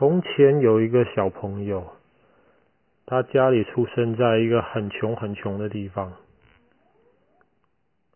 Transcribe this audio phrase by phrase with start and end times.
[0.00, 1.86] 从前有一个小朋友，
[3.04, 6.14] 他家里出生在一个很穷很穷的地方，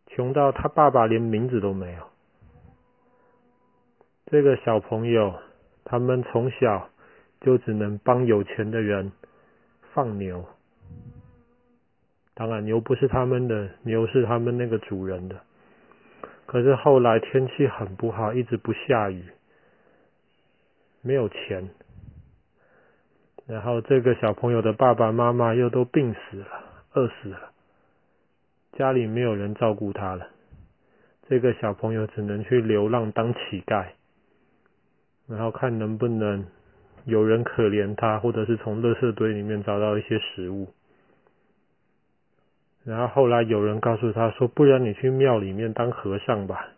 [0.07, 2.03] 穷到他爸爸连名字都没有。
[4.29, 5.35] 这个小朋友，
[5.85, 6.89] 他们从小
[7.43, 9.13] 就只能帮有钱的人
[9.93, 10.43] 放牛。
[12.33, 15.39] 当然，牛不是他们的，牛是他们那个主人的。
[16.47, 19.23] 可是后来天气很不好，一直不下雨。
[21.07, 21.69] 没有钱，
[23.47, 26.47] 然后这个小朋友的爸爸妈妈又都病死了，
[26.95, 27.53] 饿死了，
[28.73, 30.27] 家里没有人照顾他了，
[31.29, 33.89] 这个小朋友只能去流浪当乞丐，
[35.29, 36.47] 然后看能不能
[37.05, 40.73] 有人可怜他，或者是从垃圾堆里面找到一些食物。
[42.83, 46.69] 然后后来有人告诉他说：“不然你去庙里面当和尚吧，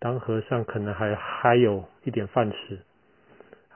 [0.00, 2.80] 当和尚可能还还有一点饭吃。”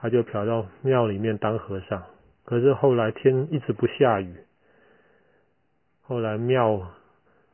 [0.01, 2.03] 他就跑到庙里面当和尚，
[2.43, 4.35] 可是后来天一直不下雨，
[6.01, 6.91] 后来庙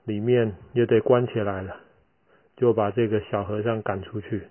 [0.05, 1.75] 里面也得关起来了，
[2.55, 4.47] 就把这个小和尚赶出去。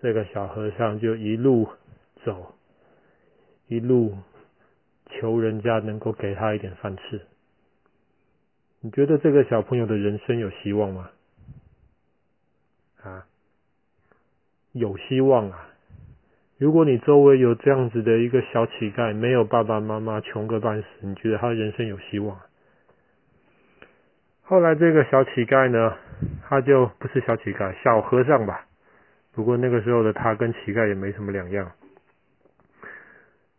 [0.00, 1.68] 这个小和尚就一路
[2.24, 2.54] 走，
[3.66, 4.16] 一路
[5.10, 7.20] 求人家能够给他一点饭吃。
[8.78, 11.10] 你觉得这个小朋友的人生有希望吗？
[13.02, 13.26] 啊，
[14.70, 15.70] 有希望啊！
[16.58, 22.40] 如果你周围有这样子的一个小乞丐，没有爸爸妈妈，穷个半死，你觉得他人生有希望？
[24.42, 25.94] 后来这个小乞丐呢，
[26.48, 28.64] 他就不是小乞丐，小和尚吧。
[29.34, 31.72] 不过那个时候的他跟乞丐也没什么两样。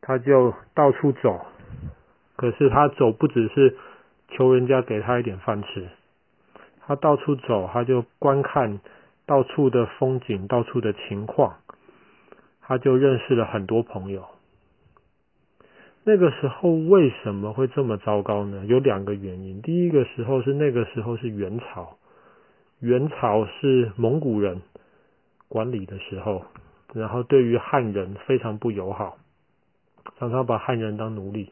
[0.02, 1.46] 他就到处走，
[2.36, 3.76] 可是他走不只是
[4.30, 5.88] 求人家给他一点饭吃，
[6.88, 8.80] 他到处走，他就观看
[9.28, 11.58] 到处的风景，到处的情况。
[12.68, 14.26] 他就认识了很多朋友。
[16.04, 18.66] 那个时候为什么会这么糟糕呢？
[18.66, 19.62] 有两个原因。
[19.62, 21.98] 第一个时候是那个时候是元朝，
[22.80, 24.62] 元朝是蒙古人
[25.48, 26.46] 管理的时候，
[26.94, 29.18] 然后对于汉人非常不友好，
[30.20, 31.52] 常常把汉人当奴隶。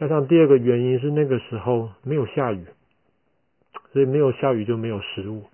[0.00, 2.64] 加上第二个原因是那个时候没有下雨，
[3.92, 5.44] 所以没有下雨就没有食物，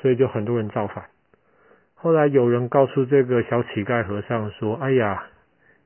[0.00, 1.10] 所以就很多人造反。
[2.00, 5.26] 后来有人告诉这个小乞丐和尚说：“哎呀，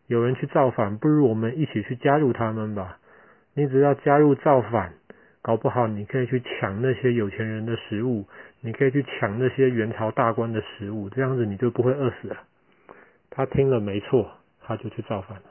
[0.08, 2.98] 有人去造反，不如我们一起去加入他们吧。
[3.54, 4.92] 你只要加入造反，
[5.40, 8.26] 搞不好你可以去抢那些有钱人的食物，
[8.60, 12.36] 你可以去抢那些元朝大官的食物，这样子你就不会饿死了。”
[13.34, 14.30] 他听了没错，
[14.60, 15.44] 他就去造反了。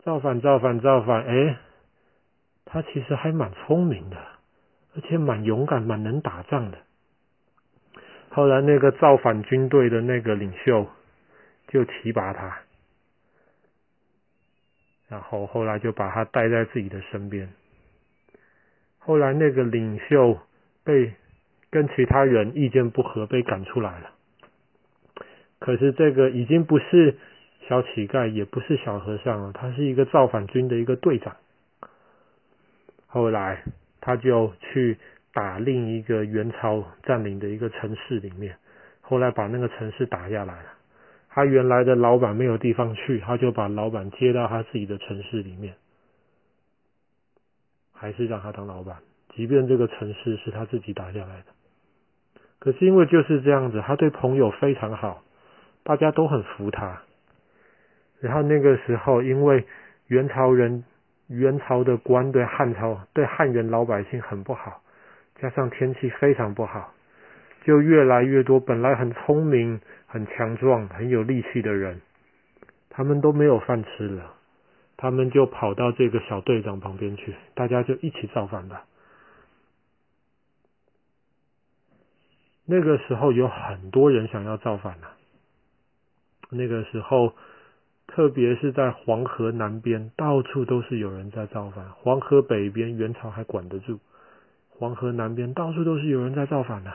[0.00, 1.24] 造反，造反，造反！
[1.24, 1.56] 哎，
[2.64, 4.16] 他其实还蛮聪明的，
[4.96, 6.78] 而且蛮勇敢，蛮能打仗的。
[8.34, 10.88] 后来那个造反军队的那个领袖
[11.68, 12.60] 就提拔他，
[15.08, 17.52] 然后后来就把他带在自己的身边。
[18.98, 20.38] 后来那个领袖
[20.82, 21.12] 被
[21.68, 24.10] 跟其他人意见不合，被赶出来了。
[25.58, 27.18] 可是这个已经不是
[27.68, 31.36] 小乞丐，也不是小和尚了，他是一个造反军的一个队长。
[33.06, 33.62] 后来
[34.00, 34.96] 他就去。
[35.32, 38.56] 打另一个元朝占领的一个城市里面，
[39.00, 40.68] 后来把那个城市打下来了。
[41.30, 45.74] 他原来的老板没有地方去，他就把老板接到他自己的城市里面，
[47.94, 48.98] 还是让他当老板，
[49.34, 51.46] 即便这个城市是他自己打下来的。
[52.58, 55.22] 可是因为就是这样子，他对朋友非常好，
[55.82, 57.00] 大家都很服他。
[58.20, 59.66] 然后那个时候，因为
[60.08, 60.84] 元朝人、
[61.28, 64.81] 元朝的官对汉朝、对汉人老百姓很不好。
[65.42, 66.94] 加上天气非常不好，
[67.64, 72.00] 就越来越多本来很聪明、很强壮、很有力气的人，
[72.88, 74.34] 他们都没有饭吃了，
[74.96, 78.84] 他们就跑到这个小队长旁边去，大家就一起造反吧。
[82.64, 85.16] 那个时候有很多人想要造反了，
[86.50, 87.34] 那个时候，
[88.06, 91.90] 特别是在黄河南边，到处都是有人在造反。
[91.90, 93.98] 黄河北边，元朝还管得住。
[94.82, 96.92] 黄河南边到处都是有人在造反的。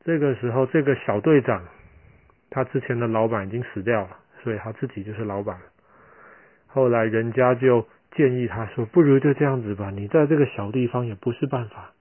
[0.00, 1.64] 这个时候，这个小队长，
[2.50, 5.60] 他之前的老板已经死掉了，所以他自己就是老板。
[6.66, 7.86] 后来人家就
[8.16, 11.92] 建议他说：“不如就这样子吧，你在这个小地方也不是办法，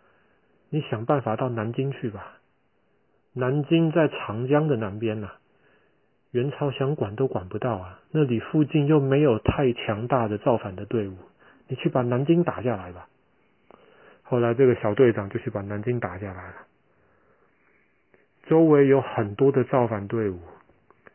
[0.71, 2.39] 你想办法到南京去吧。
[3.33, 5.29] 南京在长江的南边呐，
[6.31, 11.17] 元朝想管都管不到啊，那里附近又没有太强大的造反的队伍。”
[11.73, 13.09] 你去把南京打下来吧。
[14.21, 16.67] 后来这个小队长就去把南京打下来了。
[18.45, 20.37] 周围有很多的造反队伍，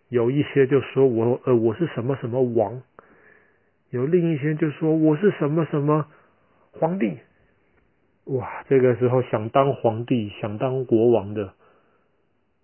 [0.09, 2.83] 有一些就说我呃我是什么什么王，
[3.91, 6.09] 有另一些就说我是什么什么
[6.73, 7.19] 皇帝。
[8.25, 11.55] 哇，这个时候想当皇帝、想当国王的，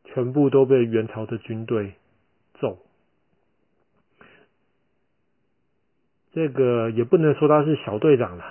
[0.03, 1.95] 全部都被元朝的军队
[2.59, 2.77] 揍。
[6.35, 8.45] 这个也不能说他是小队长了，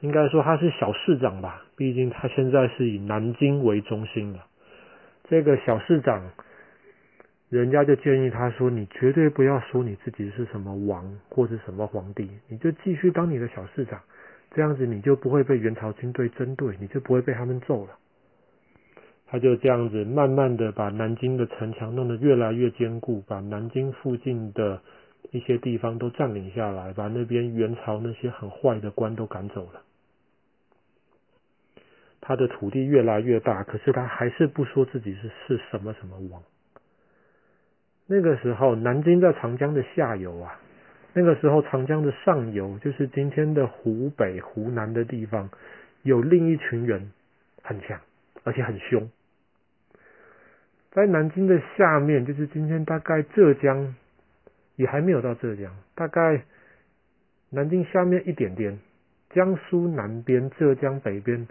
[0.00, 1.64] 应该说他是小市长吧。
[1.76, 4.38] 毕竟他现在是以南京为中心的。
[5.28, 6.30] 这个小市长，
[7.48, 13.98] 人家就建议他说：“你绝对不要说你自己是什么王或是什么皇帝，你就继续当你的小市长。”
[14.54, 17.92] 这样子你就不会被元朝军队针对，你就不会被他们揍了。
[19.26, 24.80] 他就这样子慢慢的把南京的城墙弄得越来越坚固，把南京附近的
[25.34, 29.82] 一些地方都占领下来，把那边元朝那些很坏的官都赶走了。
[32.20, 36.40] 他的土地越来越大，可是他还是不说自己是是什么什么王。
[38.06, 40.60] 那个时候，南京在长江的下游啊。
[41.12, 45.50] 那个时候，长江的上游，就是今天的湖北、湖南的地方，
[46.02, 47.10] 有另一群人
[47.60, 48.00] 很强，
[48.44, 49.10] 而且很凶。
[50.92, 53.96] 在南京的下面，就是今天大概浙江，
[54.76, 56.44] 也还没有到浙江，大概
[57.50, 58.78] 南京下面一点点，
[59.30, 61.46] 江苏南边、浙江北边，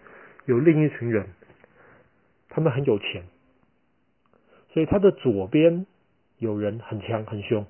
[0.46, 1.28] 有另一群人，
[2.50, 3.24] 他们很有钱，
[4.70, 5.86] 所以他的左边
[6.38, 7.66] 有人很强很凶。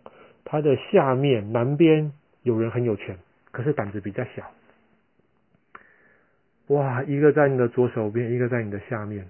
[0.46, 2.12] 他的下面南边
[2.42, 3.18] 有人很有钱，
[3.52, 4.52] 可是胆子比较小。
[6.68, 9.30] 哇，一个在你的左手边，一个在你的下面。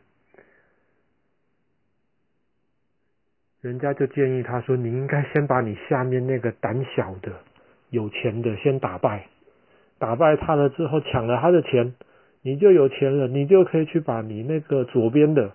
[3.64, 7.32] 人家就建议他说：“你应该先把你下面那个胆小的、
[7.92, 9.30] 有钱的先打败，
[9.98, 11.96] 打败他了之后，抢了他的钱，
[12.42, 15.54] 你就有钱了，你就可以去把你那个左边的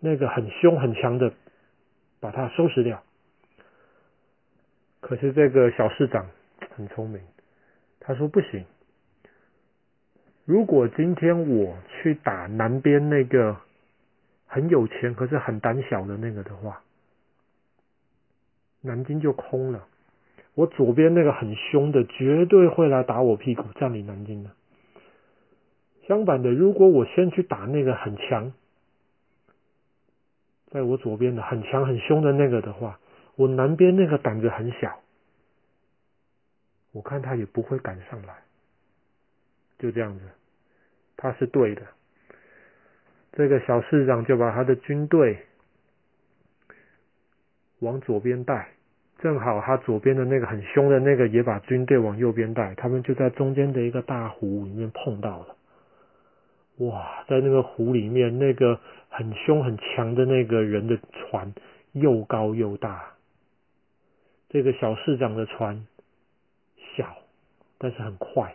[0.00, 1.34] 那个很凶很强的，
[2.18, 3.02] 把他收拾掉。”
[5.02, 6.26] 可是这个小市长
[6.74, 7.20] 很聪明，
[8.00, 8.64] 他说不行。
[10.46, 13.58] 如果今天我去打南边那个
[14.46, 16.80] 很有钱可是很胆小的那个的话，
[18.84, 19.88] 南京就空了。
[20.54, 24.50] 我左边那个很凶的绝对会来打我屁股，占领南京的。
[26.06, 28.52] 相反的，如果我先去打那个很强，
[30.70, 33.00] 在我左边的很强很凶的那个的话，
[33.36, 35.00] 我南边那个胆子很小，
[36.92, 38.34] 我看他也不会赶上来，
[39.78, 40.24] 就这样子，
[41.16, 41.82] 他是对的。
[43.32, 45.46] 这个小市长就把他的军队
[47.80, 48.73] 往左边带，
[49.18, 55.56] 正好他左边的那个很凶的那个也把军队往右边带，他们就在中间的一个大湖里面碰到了。
[56.78, 58.78] 哇，在那个湖里面，那个
[59.08, 61.54] 很凶很强的那个人的船
[61.92, 63.14] 又高又大。
[64.50, 65.86] 这个小市长的船
[66.96, 67.16] 小，
[67.78, 68.54] 但是很快，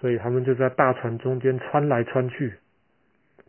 [0.00, 2.54] 所以他们就在大船中间穿来穿去。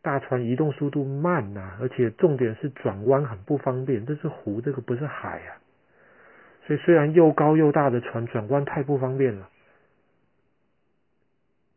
[0.02, 4.06] 大船移动速度慢呐，而且重点是转弯很不方便。
[4.06, 5.62] 这是湖，这个不是海啊。
[6.66, 9.50] 所以虽然又高又大的船，转弯太不方便了。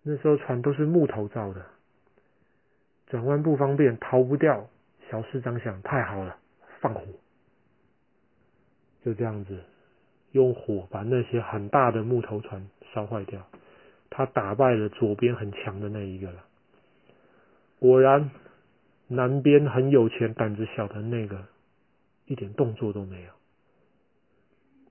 [0.03, 1.65] 那时候船都是木头造的，
[3.07, 4.69] 转弯不方便，逃不掉。
[5.11, 6.37] 小市长想，太好了，
[6.81, 7.03] 放火。
[9.05, 9.63] 就这样子，
[10.33, 13.47] 用火把那些很大的木头船烧坏掉。
[14.09, 16.45] 他打败了左边很强的那一个了。
[17.85, 18.31] 果然，
[19.09, 21.45] 南边很有钱、胆子小的那个，
[22.25, 23.31] 一点动作都没有。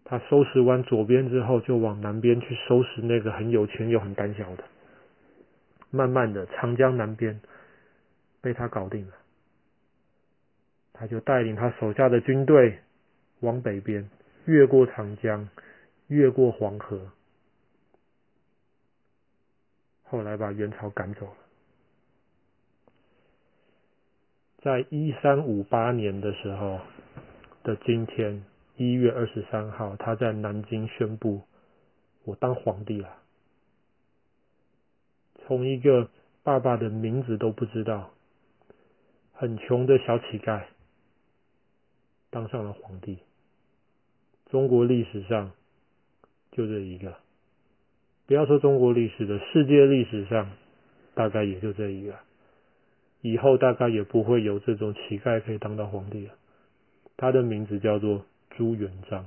[0.03, 4.63] 他收拾完左边之后，就往南边去收拾那个很有钱又很胆小的。
[5.89, 7.41] 慢慢的，长江南边
[8.41, 9.13] 被他搞定了。
[10.93, 12.77] 他就带领他手下的军队。
[13.39, 14.07] 往北边，
[14.45, 15.49] 越过长江，
[16.09, 17.09] 越过黄河，
[20.03, 21.42] 后来把元朝赶走了。
[24.63, 26.79] 在一三五八年的时候
[27.63, 28.45] 的今天，
[28.77, 31.41] 一月二十三号，他在南京宣布
[32.23, 33.09] ：“我当皇帝了。”
[35.45, 36.09] 从一个
[36.43, 38.11] 爸爸的名字都不知道，
[39.33, 40.63] 很穷的小乞丐，
[42.29, 43.17] 当上了皇帝。
[44.49, 45.51] 中国历史上
[46.53, 47.17] 就这一个，
[48.27, 50.49] 不要说中国历史的，世界历史上
[51.15, 52.15] 大概也就这一个，
[53.23, 56.33] 以后大概也不会有这种乞丐可以当到皇帝了。
[57.15, 59.25] 他的名字叫做朱元璋，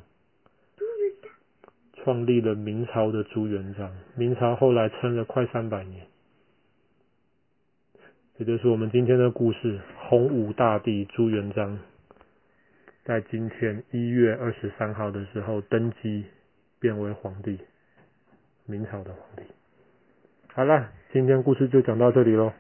[1.95, 6.07] 创立了明朝的朱元璋，明朝后来撑了快三百年。
[8.39, 11.79] 这就是我们今天的故事：洪武大帝朱元璋
[13.03, 16.27] 在今天一月二十三号的时候登基，
[16.79, 17.59] 变为皇帝，
[18.67, 19.43] 明朝的皇帝。
[20.53, 22.53] 好了，今天故事就讲到这里喽。